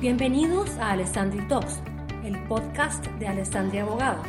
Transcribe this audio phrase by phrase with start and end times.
[0.00, 1.80] Bienvenidos a Alessandri Talks,
[2.22, 4.28] el podcast de Alessandri Abogados.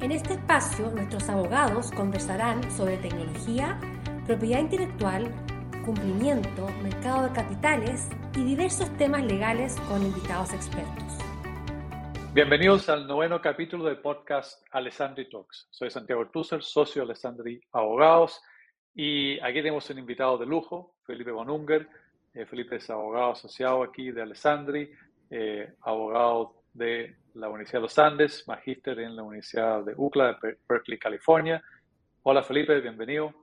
[0.00, 3.76] En este espacio, nuestros abogados conversarán sobre tecnología,
[4.24, 5.34] propiedad intelectual,
[5.84, 11.18] cumplimiento, mercado de capitales y diversos temas legales con invitados expertos.
[12.32, 15.66] Bienvenidos al noveno capítulo del podcast Alessandri Talks.
[15.72, 18.40] Soy Santiago Ortúzar, socio de Alessandri Abogados,
[18.94, 21.88] y aquí tenemos un invitado de lujo, Felipe Bonunger,
[22.38, 24.88] eh, Felipe es abogado asociado aquí de Alessandri,
[25.28, 30.58] eh, abogado de la Universidad de los Andes, magíster en la Universidad de UCLA de
[30.68, 31.60] Berkeley, California.
[32.22, 33.34] Hola Felipe, bienvenido.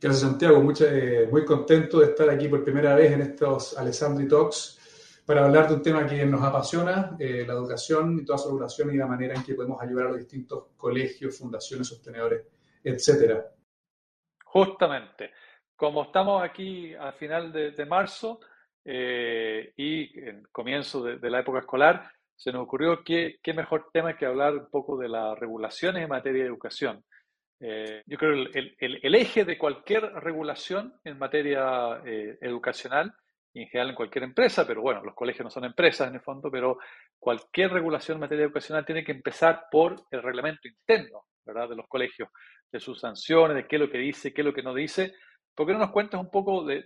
[0.00, 5.22] Gracias Santiago, eh, muy contento de estar aquí por primera vez en estos Alessandri Talks
[5.26, 8.96] para hablar de un tema que nos apasiona, la educación y toda su regulación y
[8.96, 12.46] la manera en que podemos ayudar a los distintos colegios, fundaciones, sostenedores,
[12.82, 13.44] etcétera.
[14.44, 15.32] Justamente
[15.76, 18.40] como estamos aquí al final de, marzo
[18.84, 24.16] eh, y en comienzo de, la época escolar, se nos ocurrió que qué mejor tema
[24.16, 27.04] que hablar un poco de las regulaciones en materia de educación.
[27.60, 33.14] Eh, yo creo que el, eje de cualquier regulación en materia eh, educacional,
[33.56, 36.20] y en general en cualquier empresa, pero bueno, los colegios no son empresas en el
[36.20, 36.78] fondo, pero
[37.18, 41.70] cualquier regulación en materia educacional tiene que empezar por el reglamento interno, ¿verdad?
[41.70, 42.28] De los colegios,
[42.70, 45.14] de sus sanciones, de qué es lo que dice, qué es lo que no dice,
[45.56, 46.84] ¿Por qué no nos cuentas un poco de,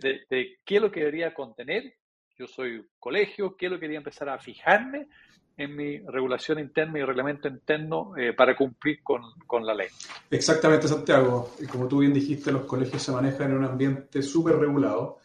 [0.64, 1.92] qué es lo que debería contener?
[2.38, 5.08] Yo soy colegio, qué es lo que debería empezar a fijarme
[5.56, 9.88] en mi regulación interna y reglamento interno eh, para cumplir con, la ley.
[10.30, 11.56] Exactamente, Santiago.
[11.70, 15.18] Como tú bien dijiste, los colegios se manejan en un ambiente súper regulado.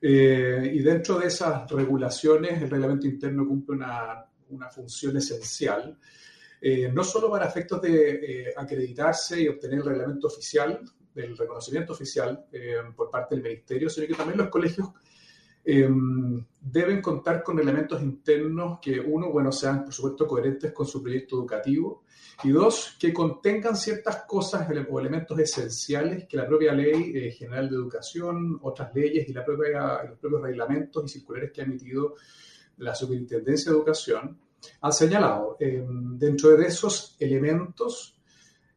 [0.00, 5.98] Eh, y dentro de esas regulaciones, el reglamento interno cumple una, función esencial,
[6.62, 10.80] eh, no solo para efectos de acreditarse y obtener el reglamento oficial
[11.16, 14.90] del reconocimiento oficial eh, por parte del ministerio, sino que también los colegios
[15.64, 15.88] eh,
[16.60, 21.36] deben contar con elementos internos que, uno, bueno, sean, por supuesto, coherentes con su proyecto
[21.36, 22.04] educativo,
[22.44, 27.70] y dos, que contengan ciertas cosas o elementos esenciales que la propia ley eh, general
[27.70, 32.14] de educación, otras leyes y los propios reglamentos y circulares que ha emitido
[32.76, 34.38] la Superintendencia de Educación
[34.82, 35.56] han señalado.
[35.58, 38.18] dentro de esos elementos,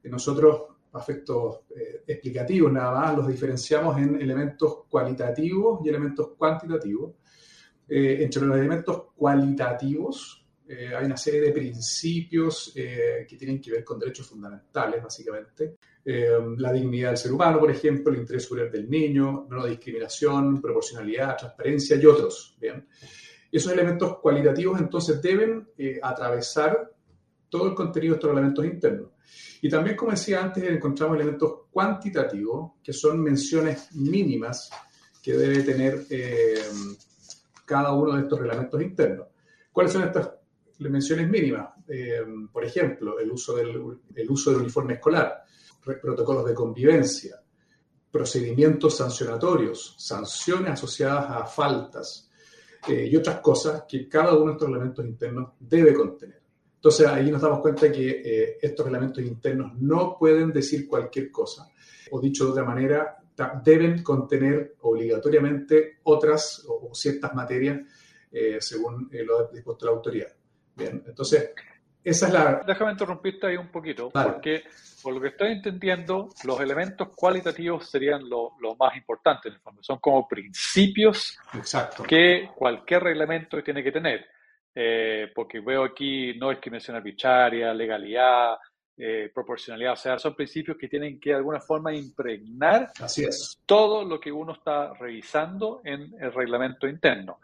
[0.03, 7.13] nosotros afectos eh, explicativos nada más, los diferenciamos en elementos cualitativos y elementos cuantitativos.
[7.87, 13.83] Eh, entre los elementos cualitativos eh, hay una serie de principios que tienen que ver
[13.83, 15.77] con derechos fundamentales, básicamente.
[16.05, 21.37] la dignidad del ser humano, por ejemplo, el interés superior del niño, no discriminación, proporcionalidad,
[21.37, 22.55] transparencia y otros.
[22.61, 22.87] Bien.
[23.51, 25.67] Esos elementos cualitativos entonces deben
[26.03, 26.91] atravesar
[27.49, 29.09] todo el contenido de estos elementos internos.
[29.61, 34.69] Y también, como decía antes, encontramos elementos cuantitativos, que son menciones mínimas
[35.21, 36.61] que debe tener eh,
[37.65, 39.27] cada uno de estos reglamentos internos.
[39.71, 40.31] ¿Cuáles son estas
[40.79, 41.69] menciones mínimas?
[41.87, 42.21] Eh,
[42.51, 45.43] por ejemplo, el uso, del, el uso del uniforme escolar,
[45.83, 47.41] protocolos de convivencia,
[48.11, 52.29] procedimientos sancionatorios, sanciones asociadas a faltas
[52.87, 56.41] eh, y otras cosas que cada uno de estos elementos internos debe contener.
[56.79, 61.69] Entonces ahí nos damos cuenta que eh, estos reglamentos internos no pueden decir cualquier cosa,
[62.09, 63.17] o dicho de otra manera,
[63.61, 67.81] deben contener obligatoriamente otras o, ciertas materias
[68.31, 70.29] eh, según eh, lo dispuesto la autoridad.
[70.73, 71.51] Bien, entonces
[72.01, 72.63] esa es la...
[72.65, 74.63] Déjame interrumpirte ahí un poquito, porque
[75.03, 79.83] por lo que estoy entendiendo, los elementos cualitativos serían lo, más importantes en el fondo.
[79.83, 82.03] Son como principios Exacto.
[82.03, 84.25] que cualquier reglamento tiene que tener.
[84.73, 88.57] Eh, porque veo aquí no discriminación arbitraria, legalidad,
[89.01, 93.61] eh, proporcionalidad, o sea, son principios que tienen que de alguna forma impregnar Así es.
[93.65, 97.39] todo lo que uno está revisando en el reglamento interno.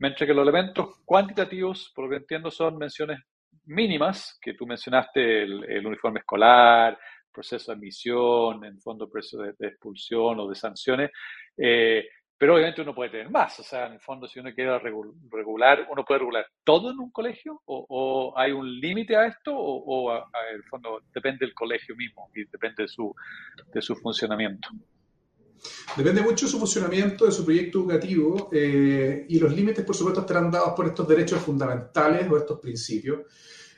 [0.00, 3.20] Mientras que los elementos cuantitativos, por lo que entiendo, son menciones
[3.64, 6.98] mínimas, que tú mencionaste el, uniforme escolar,
[7.32, 11.10] proceso de admisión, en fondo proceso de, expulsión o de sanciones,
[11.56, 12.06] eh,
[12.38, 15.88] pero obviamente uno puede tener más, o sea, en el fondo si uno quiere regular,
[15.90, 20.54] uno puede regular todo en un colegio o, hay un límite a esto o, en
[20.54, 23.12] el fondo depende del colegio mismo y depende de su,
[23.72, 24.68] de su funcionamiento.
[25.96, 30.20] Depende mucho de su funcionamiento, de su proyecto educativo eh, y los límites, por supuesto,
[30.20, 33.22] estarán dados por estos derechos fundamentales o estos principios.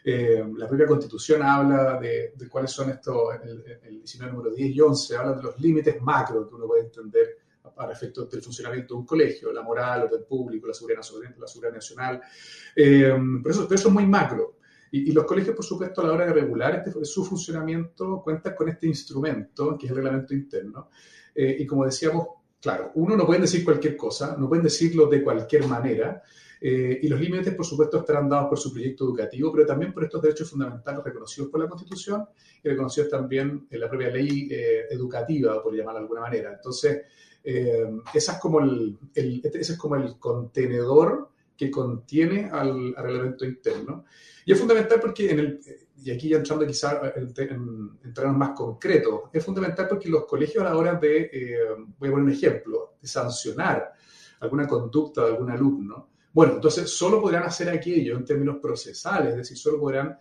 [0.05, 4.81] Eh, la propia Constitución habla de, cuáles son estos, el, el 19 número 10 y
[4.83, 7.40] 11, habla de los límites macro que uno puede entender
[7.75, 11.47] para efectos del funcionamiento de un colegio, la moral, orden público, la seguridad nacional, la
[11.47, 12.21] seguridad nacional.
[12.75, 14.57] Pero, eso, eso es muy macro.
[14.93, 18.69] Y, los colegios, por supuesto, a la hora de regular este, su funcionamiento, cuentan con
[18.69, 20.89] este instrumento, que es el reglamento interno.
[21.35, 22.27] Eh, y como decíamos,
[22.61, 26.23] claro, uno no puede decir cualquier cosa, no pueden decirlo de cualquier manera,
[26.61, 30.05] eh, y los límites, por supuesto, estarán dados por su proyecto educativo, pero también por
[30.05, 32.27] estos derechos fundamentales reconocidos por la Constitución
[32.63, 36.53] y reconocidos también en la propia ley eh, educativa, por llamarla de alguna manera.
[36.53, 37.03] Entonces,
[37.45, 44.05] eh, esa es como el, ese es como el contenedor que contiene al, reglamento interno.
[44.45, 45.61] Y es fundamental porque, en el,
[46.03, 50.65] y aquí ya entrando quizás en, en, terrenos más concretos, es fundamental porque los colegios
[50.65, 53.93] a la hora de, voy a poner un ejemplo, de sancionar
[54.41, 59.37] alguna conducta de algún alumno, bueno, entonces solo podrán hacer aquello en términos procesales, es
[59.37, 60.19] decir, solo podrán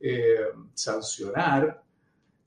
[0.00, 1.82] eh, sancionar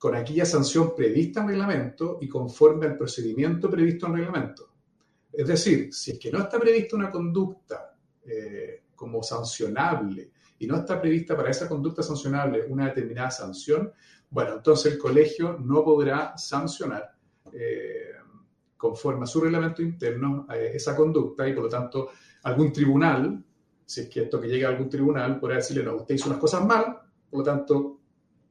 [0.03, 4.73] con aquella sanción prevista en reglamento y conforme al procedimiento previsto en reglamento.
[5.31, 7.95] Es decir, si es que no está prevista una conducta
[8.25, 13.93] eh, como sancionable y no está prevista para esa conducta sancionable una determinada sanción,
[14.29, 17.15] bueno, entonces el colegio no podrá sancionar
[17.53, 18.11] eh,
[18.75, 22.09] conforme a su reglamento interno esa conducta y por lo tanto
[22.43, 23.41] algún tribunal,
[23.85, 26.41] si es que esto que llega a algún tribunal, podría decirle, no, usted hizo unas
[26.41, 26.99] cosas mal,
[27.29, 28.02] por lo tanto,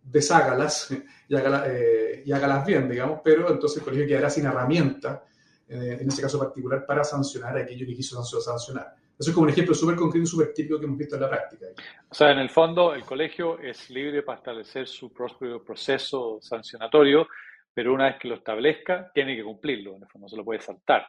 [0.03, 0.91] deshágalas
[1.29, 5.25] y, eh, y hágalas bien, digamos, pero entonces el colegio quedará sin herramienta,
[5.69, 8.95] eh, en ese caso particular, para sancionar a aquello que quiso sancionar.
[9.19, 11.31] Eso es como un ejemplo súper concreto y súper típico que hemos visto en la
[11.31, 11.67] práctica.
[12.11, 17.29] O sea, en el fondo, el colegio es libre para establecer su propio proceso sancionatorio,
[17.73, 20.45] pero una vez que lo establezca, tiene que cumplirlo, en el fondo, no se lo
[20.45, 21.07] puede saltar.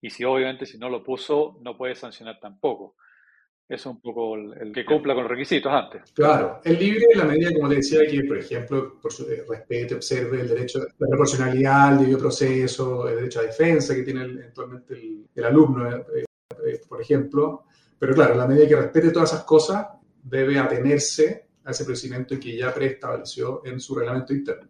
[0.00, 2.96] Y si obviamente si no lo puso, no puede sancionar tampoco.
[3.66, 6.12] Eso es un poco el, que cumpla con los requisitos antes.
[6.12, 9.42] Claro, es libre en la medida, como te decía, que, por ejemplo, por su, eh,
[9.48, 14.02] respete, observe el derecho a la proporcionalidad, el debido proceso, el derecho a defensa que
[14.02, 14.94] tiene eventualmente
[15.34, 16.24] el, alumno, eh,
[16.66, 17.64] eh, por ejemplo.
[17.98, 19.86] Pero claro, en la medida que respete todas esas cosas,
[20.22, 24.68] debe atenerse a ese procedimiento que ya preestableció en su reglamento interno.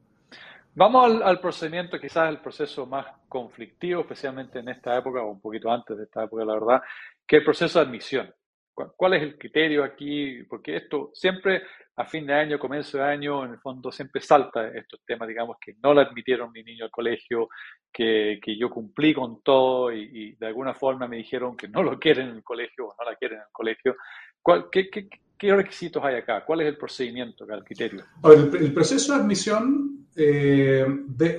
[0.77, 5.71] Vamos al, procedimiento, quizás el proceso más conflictivo, especialmente en esta época o un poquito
[5.71, 6.83] antes de esta época, la verdad,
[7.27, 8.35] que es el proceso de admisión.
[8.75, 10.43] ¿Cuál es el criterio aquí?
[10.49, 11.63] Porque esto siempre
[11.97, 15.59] a fin de año, comienzo de año, en el fondo siempre salta estos temas, digamos,
[15.61, 17.49] que no le admitieron mi niño al colegio,
[17.93, 21.99] que, que yo cumplí con todo y, de alguna forma me dijeron que no lo
[21.99, 23.97] quieren en el colegio o no la quieren en el colegio.
[24.43, 26.45] ¿Cuál, qué, qué, qué, requisitos hay acá?
[26.45, 28.05] ¿Cuál es el procedimiento, el criterio?
[28.25, 30.85] el proceso de admisión eh,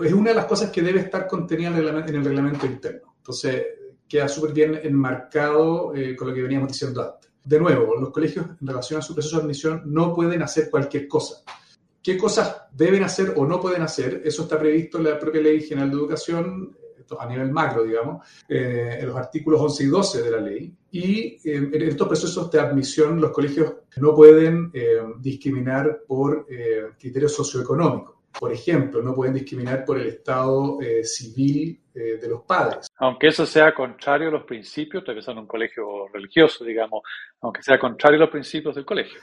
[0.03, 1.75] es una de las cosas que debe estar contenida en
[2.15, 3.15] el reglamento, interno.
[3.17, 3.65] Entonces,
[4.07, 7.31] queda súper bien enmarcado eh, con lo que veníamos diciendo antes.
[7.43, 11.07] De nuevo, los colegios en relación a su proceso de admisión no pueden hacer cualquier
[11.07, 11.43] cosa.
[12.01, 14.21] ¿Qué cosas deben hacer o no pueden hacer?
[14.23, 16.77] Eso está previsto en la propia Ley General de Educación
[17.19, 20.73] a nivel macro, digamos, eh, en los artículos 11 y 12 de la ley.
[20.91, 24.71] Y en estos procesos de admisión los colegios no pueden
[25.19, 26.47] discriminar por
[26.97, 28.15] criterios socioeconómicos.
[28.39, 32.87] Por ejemplo, no pueden discriminar por el estado eh, civil eh, de los padres.
[32.97, 37.03] Aunque eso sea contrario a los principios, de que son un colegio religioso, digamos,
[37.39, 39.17] aunque sea contrario a los principios del colegio.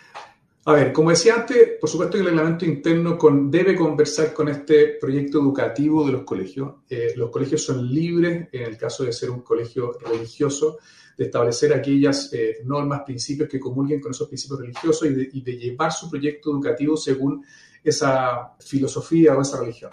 [0.64, 3.18] A ver, como decía antes, por supuesto que el reglamento interno
[3.50, 6.76] debe conversar con este proyecto educativo de los colegios.
[6.88, 10.78] Eh, los colegios son libres, en el caso de ser un colegio religioso,
[11.18, 12.32] de establecer aquellas
[12.64, 17.44] normas, principios que comulguen con esos principios religiosos y de, llevar su proyecto educativo según
[17.84, 19.90] esa filosofía o esa religión.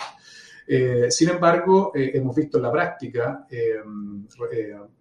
[0.71, 3.77] Eh, sin embargo, eh, hemos visto en la práctica eh,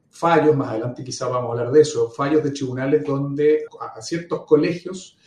[0.09, 4.47] fallos, más adelante quizá vamos a hablar de eso, fallos de tribunales donde a, ciertos
[4.47, 5.19] colegios,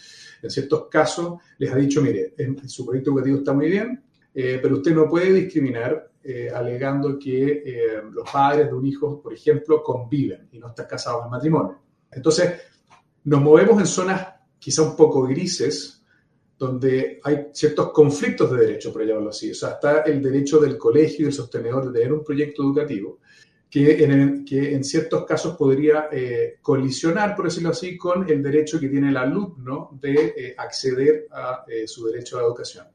[0.42, 2.34] en ciertos casos, les ha dicho, mire,
[2.66, 6.10] su proyecto educativo está muy bien, pero usted no puede discriminar
[6.56, 11.30] alegando que los padres de un hijo, por ejemplo, conviven y no están casados en
[11.30, 11.78] matrimonio.
[12.12, 12.54] Entonces,
[13.26, 14.28] nos movemos en zonas
[14.58, 16.01] quizá un poco grises,
[16.62, 19.50] donde hay ciertos conflictos de derecho, por llamarlo así.
[19.50, 23.18] O sea, está el derecho del colegio y del sostenedor de tener un proyecto educativo
[23.68, 28.80] que en, que en ciertos casos podría eh, colisionar, por decirlo así, con el derecho
[28.80, 32.86] que tiene el alumno de eh, acceder a eh, su derecho a la educación.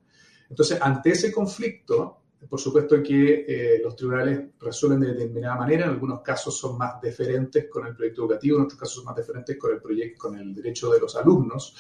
[0.49, 2.19] Entonces, ante ese conflicto,
[2.49, 7.67] por supuesto que los tribunales resuelven de determinada manera, en algunos casos son más deferentes
[7.69, 10.55] con el proyecto educativo, en otros casos son más deferentes con el, proyecto, con el
[10.55, 11.75] derecho de los alumnos.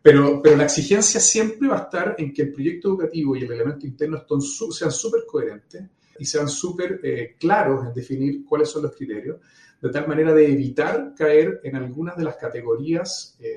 [0.00, 3.48] Pero, pero la exigencia siempre va a estar en que el proyecto educativo y el
[3.48, 4.24] reglamento interno
[4.70, 5.82] sean súper coherentes
[6.18, 9.38] y sean súper eh, claros en definir cuáles son los criterios,
[9.80, 13.54] de tal manera de evitar caer en algunas de las categorías eh,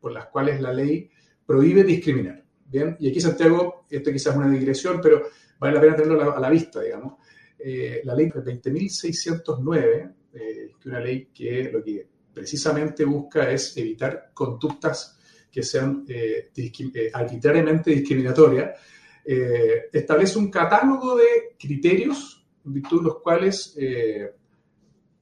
[0.00, 1.10] por las cuales la ley
[1.44, 2.42] prohíbe discriminar.
[2.66, 5.22] Bien, y aquí Santiago, esto quizás es una digresión, pero
[5.58, 7.14] vale la pena tenerlo a la, vista, digamos.
[7.58, 14.30] Eh, la ley 20.609, que es una ley que lo que precisamente busca es evitar
[14.32, 15.18] conductas
[15.52, 18.80] que sean eh, eh, arbitrariamente discriminatorias,
[19.22, 23.76] eh, establece un catálogo de criterios en virtud de los cuales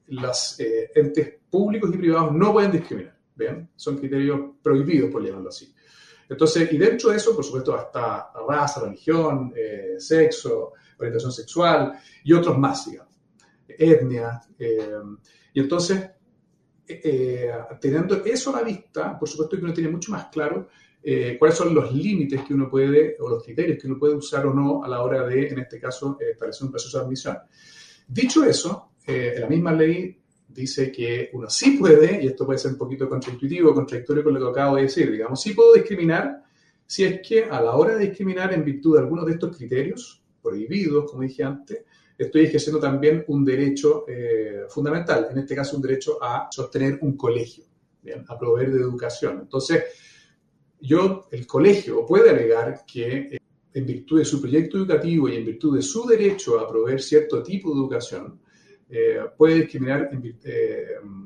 [0.07, 0.57] los
[0.95, 3.17] entes públicos y privados no pueden discriminar.
[3.35, 3.69] ¿bien?
[3.75, 5.73] Son criterios prohibidos, por llamarlo así.
[6.29, 9.53] Entonces, y dentro de eso, por supuesto, hasta raza, religión,
[9.97, 13.13] sexo, orientación sexual y otros más, digamos,
[13.67, 14.41] etnia.
[15.53, 16.09] y entonces,
[17.03, 20.69] eh, teniendo eso a la vista, por supuesto que uno tiene mucho más claro
[21.03, 24.45] eh, cuáles son los límites que uno puede, o los criterios que uno puede usar
[24.45, 27.37] o no a la hora de, en este caso, eh, establecer un proceso de admisión.
[28.07, 30.17] Dicho eso, la misma ley
[30.47, 34.39] dice que uno sí puede, y esto puede ser un poquito contraintuitivo, contradictorio con lo
[34.39, 36.43] que acabo de decir, digamos, sí puedo discriminar
[36.85, 40.21] si es que a la hora de discriminar en virtud de algunos de estos criterios
[40.41, 41.85] prohibidos, como dije antes,
[42.25, 47.17] estoy ejerciendo también un derecho eh, fundamental, en este caso un derecho a sostener un
[47.17, 47.65] colegio,
[48.27, 49.39] a proveer de educación.
[49.41, 49.83] Entonces,
[50.79, 53.37] yo, el colegio puede alegar que eh,
[53.73, 57.41] en virtud de su proyecto educativo y en virtud de su derecho a proveer cierto
[57.41, 58.39] tipo de educación,
[58.91, 60.09] eh, puede discriminar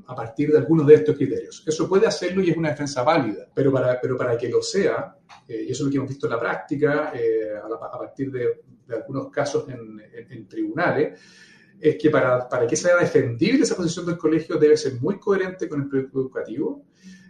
[0.08, 1.64] a partir de algunos de estos criterios.
[1.66, 5.18] Eso puede hacerlo y es una defensa válida, pero para, pero para que lo sea,
[5.48, 9.30] y eso es lo que hemos visto en la práctica, a, partir de de algunos
[9.30, 11.20] casos en, tribunales,
[11.80, 15.68] es que para, para, que sea defendible esa posición del colegio debe ser muy coherente
[15.68, 16.86] con el proyecto educativo.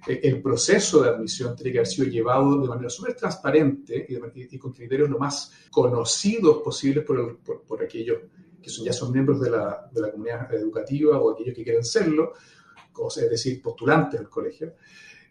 [0.08, 4.58] Eh, el proceso de admisión tiene que haber sido llevado de manera súper transparente y,
[4.58, 8.20] con criterios lo más conocidos posibles por, por, aquellos
[8.66, 12.34] que ya son miembros de la, de la, comunidad educativa o aquellos que quieren serlo,
[13.16, 14.74] es decir, postulantes del colegio.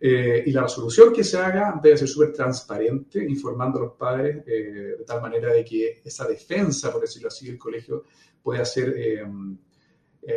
[0.01, 4.45] Eh, y la resolución que se haga debe ser súper transparente, informando a los padres
[4.47, 8.05] eh, de tal manera de que esa defensa, por decirlo así, del colegio
[8.43, 9.25] pueda ser eh,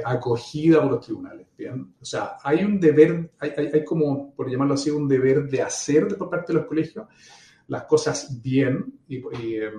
[0.05, 1.47] acogida por los tribunales.
[1.57, 1.95] ¿bien?
[1.99, 6.07] O sea, hay un deber, hay, hay, como, por llamarlo así, un deber de hacer
[6.17, 7.07] por parte de los colegios
[7.67, 9.21] las cosas bien, y,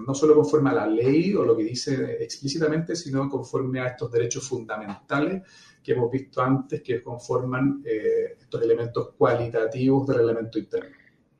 [0.06, 4.10] no solo conforme a la ley o lo que dice explícitamente, sino conforme a estos
[4.12, 5.42] derechos fundamentales
[5.82, 10.96] que hemos visto antes que conforman eh, estos elementos cualitativos del reglamento interno.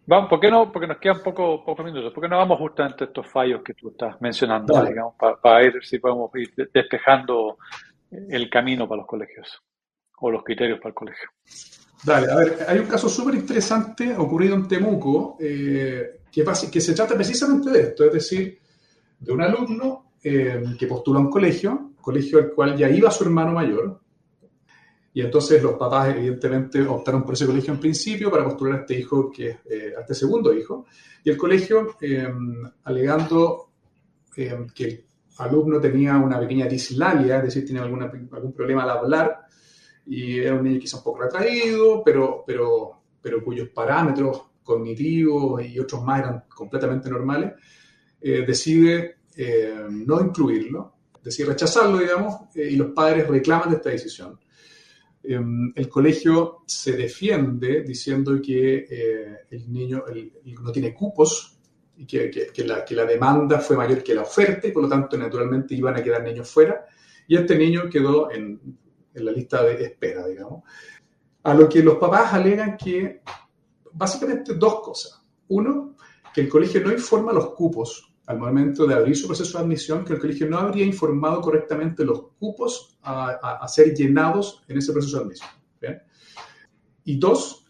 [0.07, 0.73] Vamos, ¿por qué no?
[0.73, 2.15] Porque nos quedan poco, pocos minutos.
[2.15, 5.85] ¿Por qué no vamos justamente a estos fallos que tú estás mencionando, digamos, para, ver
[5.85, 7.59] si podemos ir despejando
[8.11, 9.63] el camino para los colegios
[10.21, 11.29] o los criterios para el colegio?
[12.05, 16.95] Dale, a ver, hay un caso súper interesante ocurrido en Temuco eh, que, que, se
[16.95, 18.59] trata precisamente de esto, es decir,
[19.19, 23.25] de un alumno eh, que postula a un colegio, colegio al cual ya iba su
[23.25, 24.01] hermano mayor,
[25.19, 29.01] y entonces los papás, evidentemente, optaron por ese colegio en principio para postular a este
[29.01, 30.87] hijo, que, eh, a este segundo hijo.
[31.25, 32.29] Y el colegio, eh,
[32.85, 33.71] alegando
[34.37, 35.05] eh, que el
[35.39, 39.41] alumno tenía una pequeña dislalia, es decir, tenía alguna, algún problema al hablar,
[40.09, 45.79] y era un niño quizá un poco retraído, pero, pero, pero cuyos parámetros cognitivos y
[45.79, 47.53] otros más eran completamente normales,
[48.21, 49.19] decide
[49.91, 54.39] no incluirlo, decide rechazarlo, digamos, y los padres reclaman de esta decisión.
[55.23, 60.05] Em, el colegio se defiende diciendo que eh, el niño
[60.63, 61.59] no tiene cupos
[61.97, 65.97] y que, la, demanda fue mayor que la oferta y por lo tanto naturalmente iban
[65.97, 66.87] a quedar niños fuera
[67.27, 68.61] y este niño quedó en,
[69.21, 70.63] la lista de espera, digamos.
[71.43, 73.23] A lo que los papás alegan que
[73.93, 75.23] básicamente dos cosas.
[75.49, 75.97] Uno,
[76.33, 80.05] que el colegio no informa los cupos al momento de abrir su proceso de admisión
[80.05, 85.17] que el colegio no habría informado correctamente los cupos a, ser llenados en ese proceso
[85.17, 85.51] de admisión.
[87.05, 87.67] Y dos,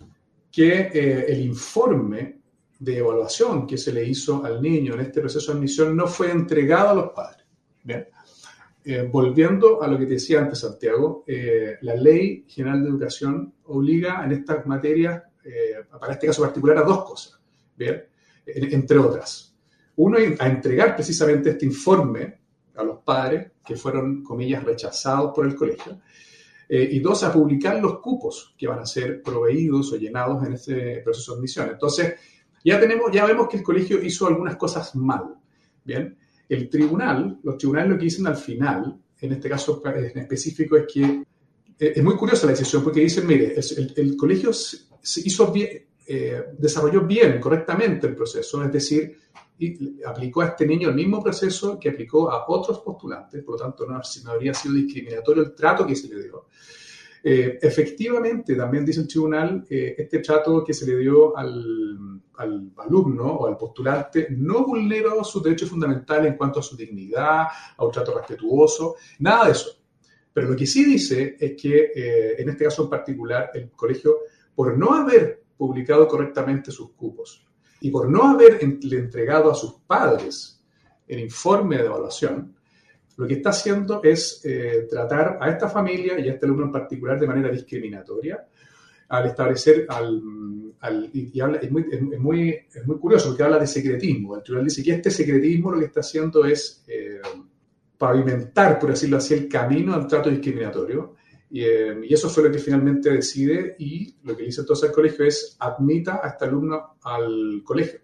[0.51, 2.41] que eh, el informe
[2.81, 6.33] de evaluación que se le hizo al niño en este proceso de admisión no fue
[6.33, 7.47] entregado a los padres.
[8.85, 13.55] Eh, volviendo a lo que te decía antes, Santiago, eh, la Ley General de Educación
[13.65, 15.23] obliga en estas materias,
[15.99, 17.41] para este caso particular, a dos cosas,
[17.75, 18.05] ¿bien?
[18.45, 19.57] entre otras.
[19.97, 22.39] Uno, a entregar precisamente este informe
[22.77, 26.01] a los padres que fueron, comillas, rechazados por el colegio.
[26.69, 30.53] Eh, y dos, a publicar los cupos que van a ser proveídos o llenados en
[30.53, 31.69] ese proceso de admisión.
[31.71, 32.15] Entonces,
[32.65, 35.35] ya, tenemos, ya vemos que el colegio hizo algunas cosas mal.
[35.83, 36.17] Bien,
[36.49, 40.87] el tribunal, los tribunales lo que dicen al final, en este caso en específico, es
[40.93, 41.03] que
[41.79, 43.55] eh, es muy curiosa la decisión porque dicen, mire,
[43.97, 49.17] el, colegio se hizo bien, eh, desarrolló bien, correctamente el proceso, es decir,
[49.59, 53.65] y aplicó a este niño el mismo proceso que aplicó a otros postulantes, por lo
[53.65, 54.01] tanto no,
[54.31, 56.47] habría sido discriminatorio el trato que se le dio.
[57.23, 62.71] Eh, efectivamente, también dice el tribunal, eh, este trato que se le dio al, al,
[62.79, 67.47] alumno o al postulante no vulneró sus derechos fundamentales en cuanto a su dignidad,
[67.77, 69.71] a un trato respetuoso, nada de eso.
[70.33, 74.19] Pero lo que sí dice es que, eh, en este caso en particular, el colegio,
[74.55, 77.45] por no haber publicado correctamente sus cupos,
[77.81, 80.63] y por no haberle entregado a sus padres
[81.07, 82.55] el informe de evaluación,
[83.19, 86.73] lo que está haciendo es eh, tratar a esta familia y a este alumno en
[86.73, 88.47] particular de manera discriminatoria,
[89.09, 93.67] al establecer, al, y, habla, es, muy, es, muy, es, muy, curioso porque habla de
[93.67, 94.37] secretismo.
[94.37, 97.21] El tribunal dice que este secretismo lo que está haciendo es eh,
[97.99, 101.17] pavimentar, por decirlo así, el camino al trato discriminatorio.
[101.51, 104.95] Y, eh, y, eso fue lo que finalmente decide y lo que dice entonces el
[104.95, 107.99] colegio es admita a este alumno al colegio.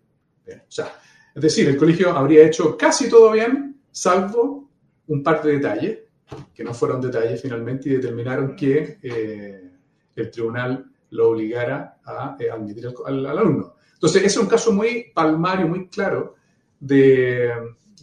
[0.48, 0.92] O sea,
[1.32, 4.63] es decir, el colegio habría hecho casi todo bien, salvo
[5.08, 5.98] un par de detalles,
[6.54, 9.70] que no fueron detalles finalmente, y determinaron que eh,
[10.16, 13.74] el tribunal lo obligara a eh, admitir al, alumno.
[13.92, 16.34] Entonces, es un caso muy palmario, muy claro
[16.80, 17.50] de,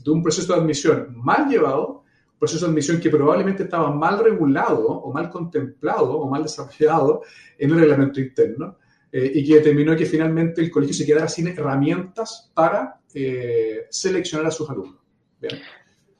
[0.08, 2.04] un proceso de admisión mal llevado,
[2.40, 7.22] proceso de admisión que probablemente estaba mal regulado o mal contemplado o mal desarrollado
[7.58, 8.78] en el reglamento interno
[9.12, 13.00] eh, y que determinó que finalmente el colegio se quedara sin herramientas para
[13.90, 15.02] seleccionar a sus alumnos.
[15.40, 15.60] Bien.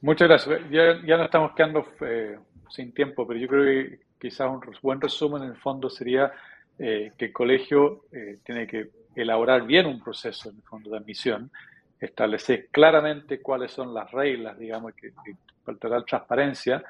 [0.02, 0.62] Muchas gracias.
[0.72, 2.38] Ya, ya nos estamos quedando eh,
[2.70, 6.32] sin tiempo, pero yo creo que quizás un buen resumen en el fondo sería
[6.80, 10.98] eh, que el colegio eh, tiene que elaborar bien un proceso en el fondo de
[10.98, 11.52] admisión,
[12.00, 16.84] establecer claramente cuáles son las reglas, digamos, que, que total transparencia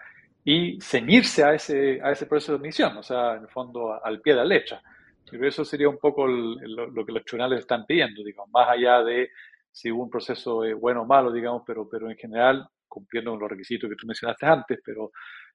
[0.46, 4.22] y ceñirse a ese, a ese proceso de admisión, o sea, en el fondo al
[4.22, 4.82] pie de la letra.
[5.30, 9.32] Pero eso sería un poco lo, que los tribunales están pidiendo, digamos, más allá de
[9.70, 13.90] si un proceso bueno o malo, digamos, pero, pero en general cumpliendo con los requisitos
[13.90, 15.12] que tú mencionaste antes, pero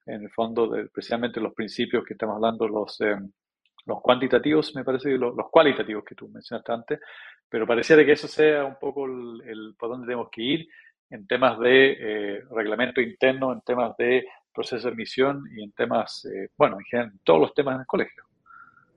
[0.06, 3.16] en el fondo, de, precisamente los principios que estamos hablando, los, eh,
[3.84, 7.00] los cuantitativos, me parece, los, los, cualitativos que tú mencionaste antes,
[7.48, 10.68] pero pareciera que eso sea un poco el, por donde tenemos que ir
[11.10, 16.24] en temas de eh, reglamento interno, en temas de proceso de admisión y en temas,
[16.24, 18.24] eh, bueno, en general, en todos los temas en el colegio.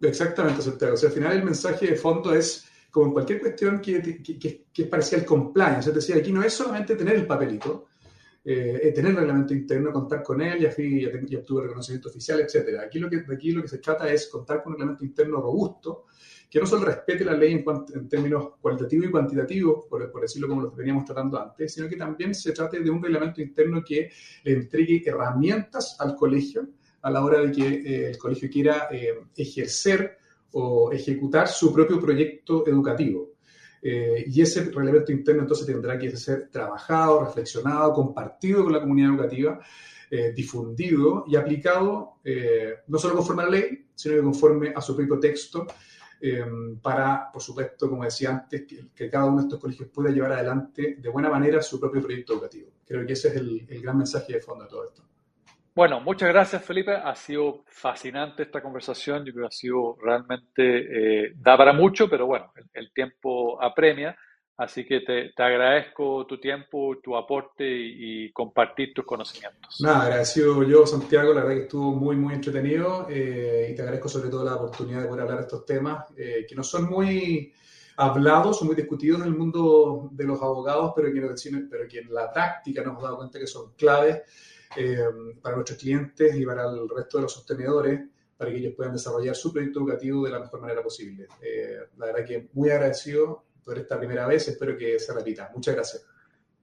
[0.02, 0.94] Exactamente, Santiago.
[0.94, 4.40] O sea, al final el mensaje de fondo es como en cualquier cuestión que, que,
[4.40, 5.90] que, que es parecida al compliance.
[5.90, 7.89] Es decir, aquí no es solamente tener el papelito,
[8.44, 12.80] eh, eh, tener reglamento interno, contar con él, ya, fui, ya, obtuve reconocimiento oficial, etc.
[12.86, 16.06] Aquí lo, que, aquí lo que se trata es contar con un reglamento interno robusto,
[16.50, 20.72] que no solo respete la ley en, términos cualitativos y cuantitativos, por, decirlo como lo
[20.72, 24.10] veníamos tratando antes, sino que también se trate de un reglamento interno que
[24.44, 26.70] le entregue herramientas al colegio
[27.02, 28.90] a la hora de que eh, el colegio quiera
[29.36, 30.18] ejercer
[30.52, 33.39] o ejecutar su propio proyecto educativo.
[33.82, 39.12] Eh, y ese reglamento interno entonces tendrá que ser trabajado, reflexionado, compartido con la comunidad
[39.12, 39.60] educativa,
[40.12, 44.82] eh, difundido y aplicado eh, no solo conforme a la ley, sino que conforme a
[44.82, 45.66] su propio texto,
[46.82, 50.98] para, por supuesto, como decía antes, que, cada uno de estos colegios pueda llevar adelante
[51.00, 52.72] de buena manera su propio proyecto educativo.
[52.86, 55.09] Creo que ese es el, el gran mensaje de fondo de todo esto.
[55.80, 56.92] Bueno, muchas gracias Felipe.
[56.92, 59.24] Ha sido fascinante esta conversación.
[59.24, 60.64] Yo creo que ha sido realmente,
[61.24, 64.14] eh, da para mucho, pero bueno, el, tiempo apremia.
[64.58, 69.78] Así que te, te, agradezco tu tiempo, tu aporte y, compartir tus conocimientos.
[69.80, 71.34] Nada, agradecido yo, Santiago.
[71.34, 75.04] La verdad que estuvo muy, muy entretenido eh, y te agradezco sobre todo la oportunidad
[75.04, 77.54] de poder hablar de estos temas eh, que no son muy
[77.96, 81.22] hablados, son muy discutidos en el mundo de los abogados, pero que,
[81.72, 84.24] pero que en la práctica nos hemos dado cuenta que son claves
[84.76, 85.00] eh,
[85.42, 88.02] para nuestros clientes y para el resto de los sostenedores
[88.40, 91.28] para que ellos puedan desarrollar su proyecto educativo de la mejor manera posible.
[91.42, 95.52] Eh, la verdad que muy agradecido por esta primera vez, espero que se repita.
[95.54, 96.08] Muchas gracias.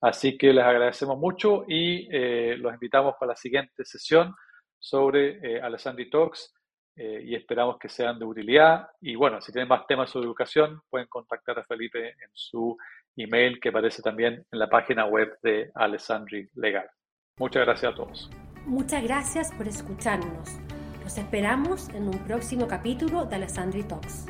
[0.00, 4.34] así que les agradecemos mucho y eh, los invitamos para la siguiente sesión
[4.78, 6.54] sobre eh, Alessandri Talks
[6.98, 10.80] eh, y esperamos que sean de utilidad y bueno, si tienen más temas sobre educación
[10.88, 12.76] pueden contactar a Felipe en su
[13.16, 16.88] email que aparece también en la página web de Alessandri Legal.
[17.38, 18.30] Muchas gracias a todos.
[18.64, 20.58] Muchas gracias por escucharnos.
[21.06, 24.24] Los esperamos en un próximo capítulo de Alessandri Talks.